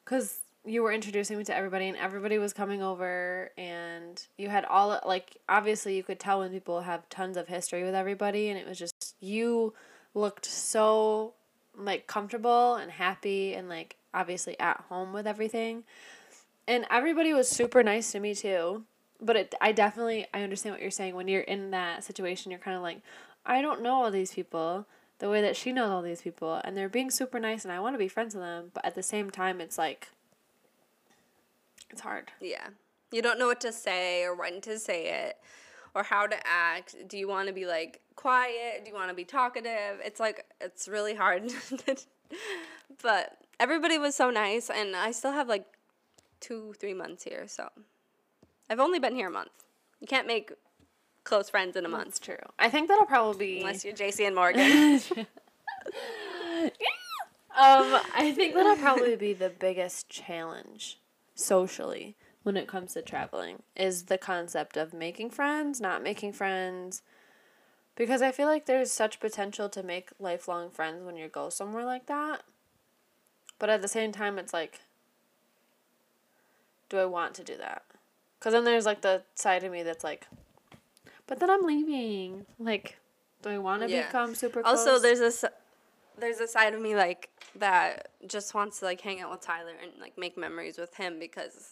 [0.04, 4.66] Because you were introducing me to everybody, and everybody was coming over, and you had
[4.66, 8.58] all, like, obviously, you could tell when people have tons of history with everybody, and
[8.58, 9.74] it was just, you
[10.14, 11.34] looked so,
[11.78, 15.84] like, comfortable and happy, and, like, obviously at home with everything.
[16.68, 18.84] And everybody was super nice to me, too.
[19.22, 21.16] But it, I definitely, I understand what you're saying.
[21.16, 23.02] When you're in that situation, you're kind of like,
[23.46, 24.86] I don't know all these people
[25.20, 27.80] the way that she knows all these people and they're being super nice and I
[27.80, 30.10] want to be friends with them, but at the same time it's like
[31.90, 32.32] it's hard.
[32.42, 32.68] Yeah.
[33.12, 35.38] You don't know what to say or when to say it
[35.94, 36.96] or how to act.
[37.08, 38.84] Do you want to be like quiet?
[38.84, 40.00] Do you want to be talkative?
[40.04, 41.52] It's like it's really hard.
[43.02, 45.66] but everybody was so nice and I still have like
[46.42, 47.70] 2 3 months here, so
[48.70, 49.52] I've only been here a month.
[50.00, 50.52] You can't make
[51.24, 52.06] close friends in a month.
[52.06, 52.38] That's true.
[52.58, 54.62] I think that'll probably be Unless you're JC and Morgan.
[57.58, 61.00] um, I think that'll probably be the biggest challenge
[61.34, 67.02] socially when it comes to traveling is the concept of making friends, not making friends.
[67.96, 71.86] Because I feel like there's such potential to make lifelong friends when you go somewhere
[71.86, 72.44] like that.
[73.58, 74.82] But at the same time, it's like,
[76.90, 77.84] do I want to do that?
[78.38, 80.28] Because then there's like the side of me that's like,
[81.26, 82.46] but then I'm leaving.
[82.60, 82.98] Like,
[83.42, 84.08] do I want to Yeah.
[84.08, 84.80] become super close?
[84.80, 85.46] Also, there's this
[86.18, 89.74] there's a side of me like that just wants to like hang out with Tyler
[89.82, 91.72] and like make memories with him because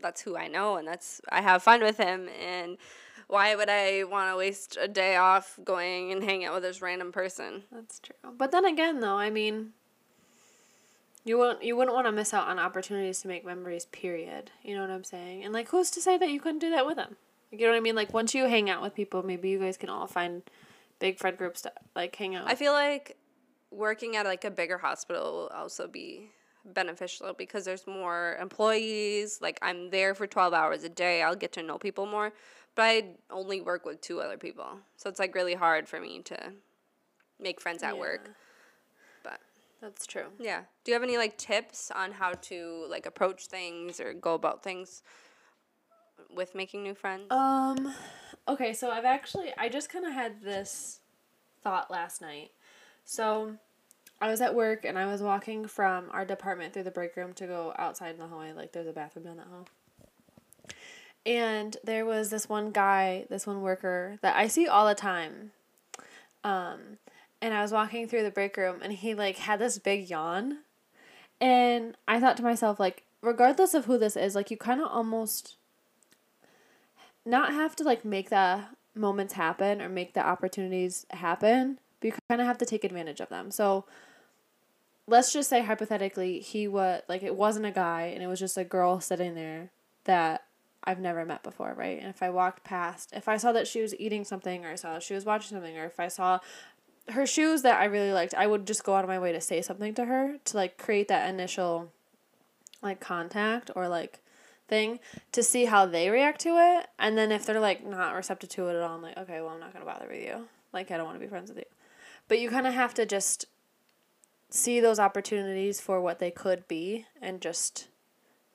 [0.00, 2.78] that's who I know and that's I have fun with him and
[3.30, 6.82] why would I want to waste a day off going and hang out with this
[6.82, 7.62] random person?
[7.70, 8.16] That's true.
[8.36, 9.70] But then again, though, I mean,
[11.24, 13.84] you won't you wouldn't want to miss out on opportunities to make memories.
[13.86, 14.50] Period.
[14.64, 15.44] You know what I'm saying?
[15.44, 17.16] And like, who's to say that you couldn't do that with them?
[17.52, 17.94] You know what I mean?
[17.94, 20.42] Like, once you hang out with people, maybe you guys can all find
[20.98, 22.48] big friend groups to like hang out.
[22.48, 23.16] I feel like
[23.70, 26.30] working at like a bigger hospital will also be
[26.64, 29.38] beneficial because there's more employees.
[29.40, 31.22] Like I'm there for 12 hours a day.
[31.22, 32.32] I'll get to know people more.
[32.80, 34.78] But I only work with two other people.
[34.96, 36.52] So it's like really hard for me to
[37.38, 38.30] make friends at work.
[39.22, 39.38] But
[39.82, 40.28] That's true.
[40.38, 40.62] yeah.
[40.82, 44.62] Do you have any like tips on how to like approach things or go about
[44.62, 45.02] things
[46.34, 47.26] with making new friends?
[47.30, 47.94] Um,
[48.48, 51.00] okay, so I've actually I just kind of had this
[51.62, 52.50] thought last night.
[53.04, 53.56] So,
[54.22, 57.34] I was at work and I was walking from our department through the break room
[57.34, 58.54] to go outside in the hallway.
[58.54, 59.66] Like, there's a bathroom down that hall.
[61.26, 65.52] And there was this one guy, this one worker that I see all the time.
[66.42, 66.98] Um,
[67.42, 70.58] and I was walking through the break room and he like had this big yawn.
[71.40, 74.88] And I thought to myself, like, regardless of who this is, like, you kind of
[74.90, 75.56] almost
[77.24, 82.14] not have to like make the moments happen or make the opportunities happen, but you
[82.28, 83.50] kind of have to take advantage of them.
[83.50, 83.84] So
[85.06, 88.56] let's just say hypothetically he was like it wasn't a guy and it was just
[88.56, 89.70] a girl sitting there
[90.04, 90.44] that
[90.84, 91.98] I've never met before, right?
[91.98, 94.74] And if I walked past, if I saw that she was eating something or I
[94.76, 96.40] saw she was watching something or if I saw
[97.10, 99.40] her shoes that I really liked, I would just go out of my way to
[99.40, 101.92] say something to her to like create that initial
[102.82, 104.20] like contact or like
[104.68, 105.00] thing
[105.32, 106.86] to see how they react to it.
[106.98, 109.50] And then if they're like not receptive to it at all, I'm like, okay, well,
[109.50, 110.48] I'm not to bother with you.
[110.72, 111.64] Like, I don't want to be friends with you.
[112.28, 113.46] But you kind of have to just
[114.48, 117.88] see those opportunities for what they could be and just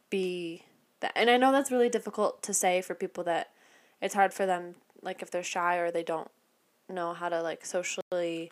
[0.09, 0.63] be
[1.05, 1.13] that.
[1.15, 3.51] And I know that's really difficult to say for people that
[4.01, 6.29] it's hard for them, like, if they're shy or they don't
[6.89, 8.51] know how to, like, socially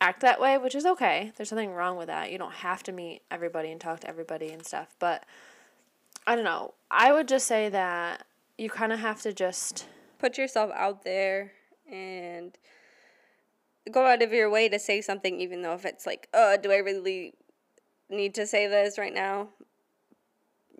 [0.00, 1.32] act that way, which is okay.
[1.36, 2.32] There's nothing wrong with that.
[2.32, 4.88] You don't have to meet everybody and talk to everybody and stuff.
[4.98, 5.24] But
[6.26, 6.74] I don't know.
[6.90, 8.24] I would just say that
[8.58, 9.86] you kind of have to just
[10.20, 11.52] Put yourself out there
[11.90, 12.56] and
[13.90, 16.70] go out of your way to say something even though if it's like, "Uh, do
[16.70, 17.32] I really
[18.10, 19.48] need to say this right now?"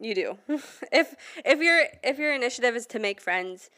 [0.00, 0.38] You do.
[0.92, 3.70] if if your if your initiative is to make friends,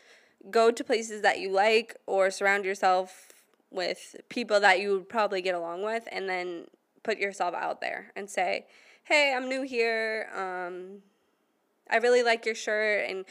[0.50, 3.32] go to places that you like or surround yourself
[3.70, 6.66] with people that you would probably get along with and then
[7.02, 8.66] put yourself out there and say,
[9.04, 10.28] "Hey, I'm new here.
[10.34, 11.02] Um
[11.90, 13.24] I really like your shirt and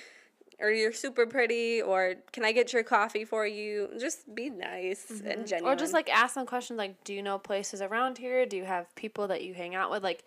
[0.60, 3.90] or you're super pretty or can I get your coffee for you?
[4.00, 5.74] Just be nice and genuine.
[5.74, 8.46] or just like ask them questions like do you know places around here?
[8.46, 10.04] Do you have people that you hang out with?
[10.04, 10.26] Like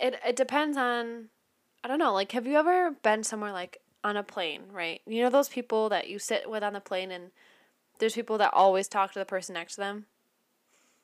[0.00, 1.28] it it depends on
[1.84, 5.00] I don't know, like have you ever been somewhere like on a plane, right?
[5.06, 7.30] You know those people that you sit with on the plane and
[7.98, 10.06] there's people that always talk to the person next to them?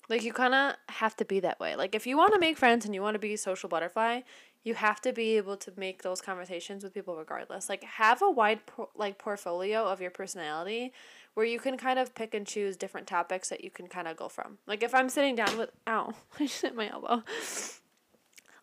[0.08, 1.76] Like you kind of have to be that way.
[1.76, 4.20] Like if you want to make friends and you want to be a social butterfly,
[4.62, 7.68] you have to be able to make those conversations with people regardless.
[7.68, 10.92] Like have a wide pro- like portfolio of your personality
[11.34, 14.16] where you can kind of pick and choose different topics that you can kind of
[14.16, 14.58] go from.
[14.66, 17.22] Like if I'm sitting down with ow, I just hit my elbow.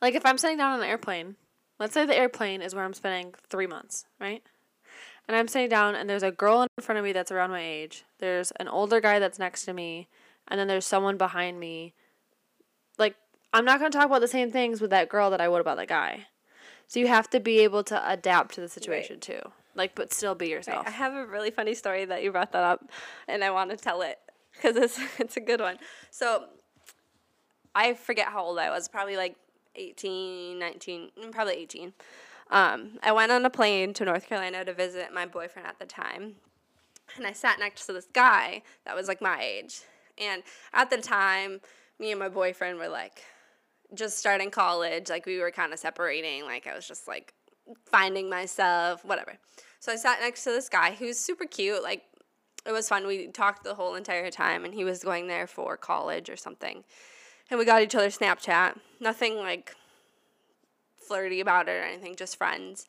[0.01, 1.35] Like if I'm sitting down on an airplane,
[1.79, 4.43] let's say the airplane is where I'm spending 3 months, right?
[5.27, 7.63] And I'm sitting down and there's a girl in front of me that's around my
[7.63, 8.03] age.
[8.19, 10.07] There's an older guy that's next to me,
[10.47, 11.93] and then there's someone behind me.
[12.97, 13.15] Like
[13.53, 15.61] I'm not going to talk about the same things with that girl that I would
[15.61, 16.27] about that guy.
[16.87, 19.39] So you have to be able to adapt to the situation too.
[19.75, 20.85] Like but still be yourself.
[20.87, 22.89] I have a really funny story that you brought that up
[23.27, 24.19] and I want to tell it.
[24.53, 25.77] because it's it's a good one.
[26.09, 26.45] So
[27.73, 29.35] I forget how old I was, probably like
[29.75, 31.93] 18, 19, mm, probably 18.
[32.49, 35.85] Um, I went on a plane to North Carolina to visit my boyfriend at the
[35.85, 36.35] time.
[37.15, 39.81] And I sat next to this guy that was like my age.
[40.17, 40.43] And
[40.73, 41.61] at the time,
[41.99, 43.21] me and my boyfriend were like
[43.93, 45.09] just starting college.
[45.09, 46.43] Like we were kind of separating.
[46.43, 47.33] Like I was just like
[47.85, 49.37] finding myself, whatever.
[49.79, 51.83] So I sat next to this guy who's super cute.
[51.83, 52.03] Like
[52.65, 53.07] it was fun.
[53.07, 56.83] We talked the whole entire time, and he was going there for college or something.
[57.51, 58.77] And we got each other Snapchat.
[59.01, 59.75] Nothing like
[60.95, 62.85] flirty about it or anything, just friends.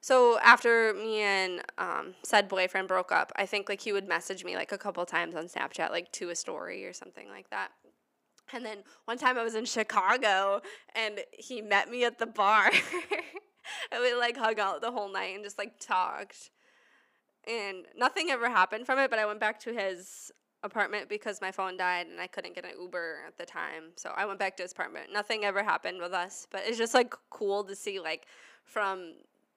[0.00, 4.44] So after me and um, said boyfriend broke up, I think like he would message
[4.44, 7.72] me like a couple times on Snapchat, like to a story or something like that.
[8.52, 10.60] And then one time I was in Chicago
[10.94, 12.70] and he met me at the bar.
[13.90, 16.50] and we like hung out the whole night and just like talked.
[17.48, 20.30] And nothing ever happened from it, but I went back to his
[20.64, 23.90] apartment because my phone died and I couldn't get an Uber at the time.
[23.96, 25.12] So I went back to his apartment.
[25.12, 28.26] Nothing ever happened with us, but it's just like cool to see like
[28.64, 29.14] from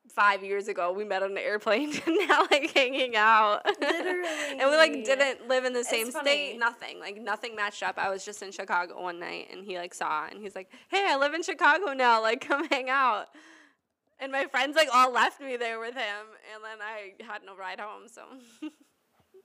[0.07, 3.61] five years ago we met on an airplane and now like hanging out.
[3.79, 4.27] Literally.
[4.59, 6.23] and we like didn't live in the same It's state.
[6.53, 6.57] funny.
[6.57, 6.99] Nothing.
[6.99, 7.97] Like nothing matched up.
[7.97, 11.05] I was just in Chicago one night and he like saw and he's like, Hey,
[11.07, 13.27] I live in Chicago now, like come hang out.
[14.19, 17.55] And my friends like all left me there with him and then I had no
[17.55, 18.21] ride home, so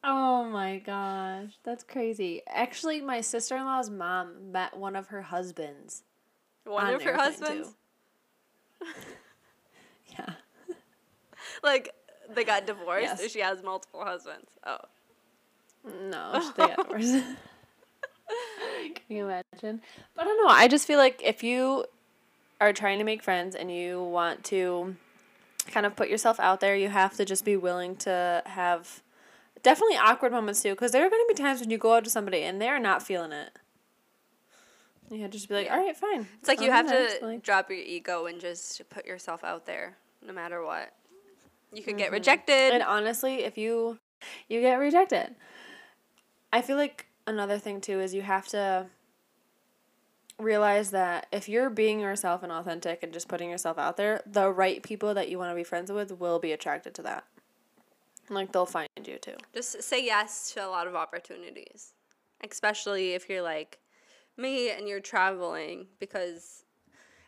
[0.03, 2.41] Oh my gosh, that's crazy.
[2.49, 6.03] Actually, my sister in law's mom met one of her husbands.
[6.65, 7.75] one on of her husbands.
[10.09, 10.35] Yeah.
[11.63, 11.95] Like
[12.35, 13.23] they got divorced Yes.
[13.25, 14.51] or she has multiple husbands.
[14.67, 14.79] Oh.
[16.11, 17.13] No, they got divorced.
[18.95, 19.81] Can you imagine?
[20.15, 20.51] But I don't know.
[20.53, 21.85] I just feel like if you
[22.61, 24.97] are trying to make friends and you want to
[25.69, 29.03] kind of put yourself out there, you have to just be willing to have
[29.63, 30.71] definitely awkward moments too.
[30.71, 32.79] Because there are going to be times when you go out to somebody and they're
[32.79, 33.51] not feeling it.
[35.11, 36.29] You have to just be like, all right, fine.
[36.39, 39.43] It's like I'll you have nice," to like- drop your ego and just put yourself
[39.43, 40.93] out there no matter what.
[41.73, 42.15] You could get mm-hmm.
[42.15, 42.73] rejected.
[42.73, 43.99] And honestly, if you
[44.49, 45.35] you get rejected,
[46.53, 48.87] I feel like another thing too is you have to
[50.39, 54.51] realize that if you're being yourself and authentic and just putting yourself out there, the
[54.51, 57.25] right people that you want to be friends with will be attracted to that.
[58.31, 59.35] Like they'll find you too.
[59.55, 61.95] just say yes to a lot of opportunities,
[62.49, 63.81] especially if you're like
[64.37, 66.65] me and you're traveling because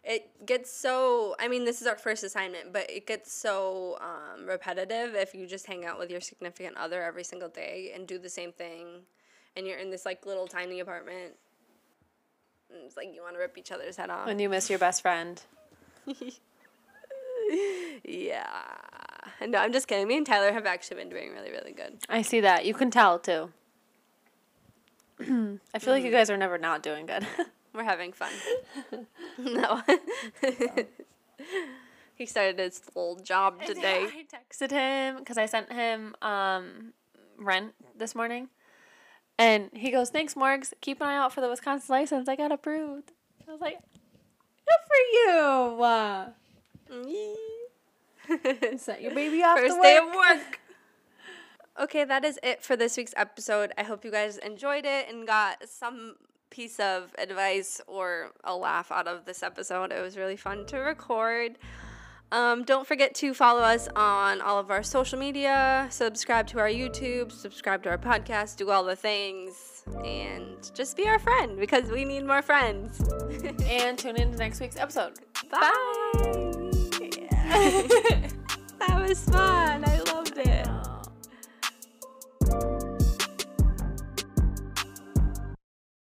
[0.04, 4.46] it gets so I mean this is our first assignment, but it gets so um,
[4.46, 8.18] repetitive if you just hang out with your significant other every single day and do
[8.18, 9.02] the same thing
[9.56, 11.34] and you're in this like little tiny apartment.
[12.70, 14.26] And it's like you want to rip each other's head off.
[14.26, 15.42] When you miss your best friend.
[18.04, 18.52] Yeah.
[19.46, 20.06] No, I'm just kidding.
[20.08, 21.98] Me and Tyler have actually been doing really, really good.
[22.08, 22.64] I see that.
[22.64, 23.50] You can tell too.
[25.20, 27.26] I feel like you guys are never not doing good.
[27.74, 28.32] We're having fun.
[29.38, 29.82] no.
[32.14, 34.06] he started his little job today.
[34.06, 36.92] I texted him because I sent him um,
[37.38, 38.48] rent this morning.
[39.38, 40.74] And he goes, Thanks, Morgs.
[40.82, 42.28] Keep an eye out for the Wisconsin license.
[42.28, 43.12] I got approved.
[43.48, 45.00] I was like, Good for
[47.00, 47.32] you.
[48.76, 50.60] Set your baby off First to day of work.
[51.80, 53.72] Okay, that is it for this week's episode.
[53.78, 56.16] I hope you guys enjoyed it and got some
[56.50, 59.90] piece of advice or a laugh out of this episode.
[59.90, 61.56] It was really fun to record.
[62.30, 66.68] Um, don't forget to follow us on all of our social media, subscribe to our
[66.68, 71.90] YouTube, subscribe to our podcast, do all the things, and just be our friend because
[71.90, 73.00] we need more friends.
[73.66, 75.14] And tune in to next week's episode.
[75.50, 76.51] Bye.
[78.78, 79.84] that was fun.
[79.84, 80.81] I loved it.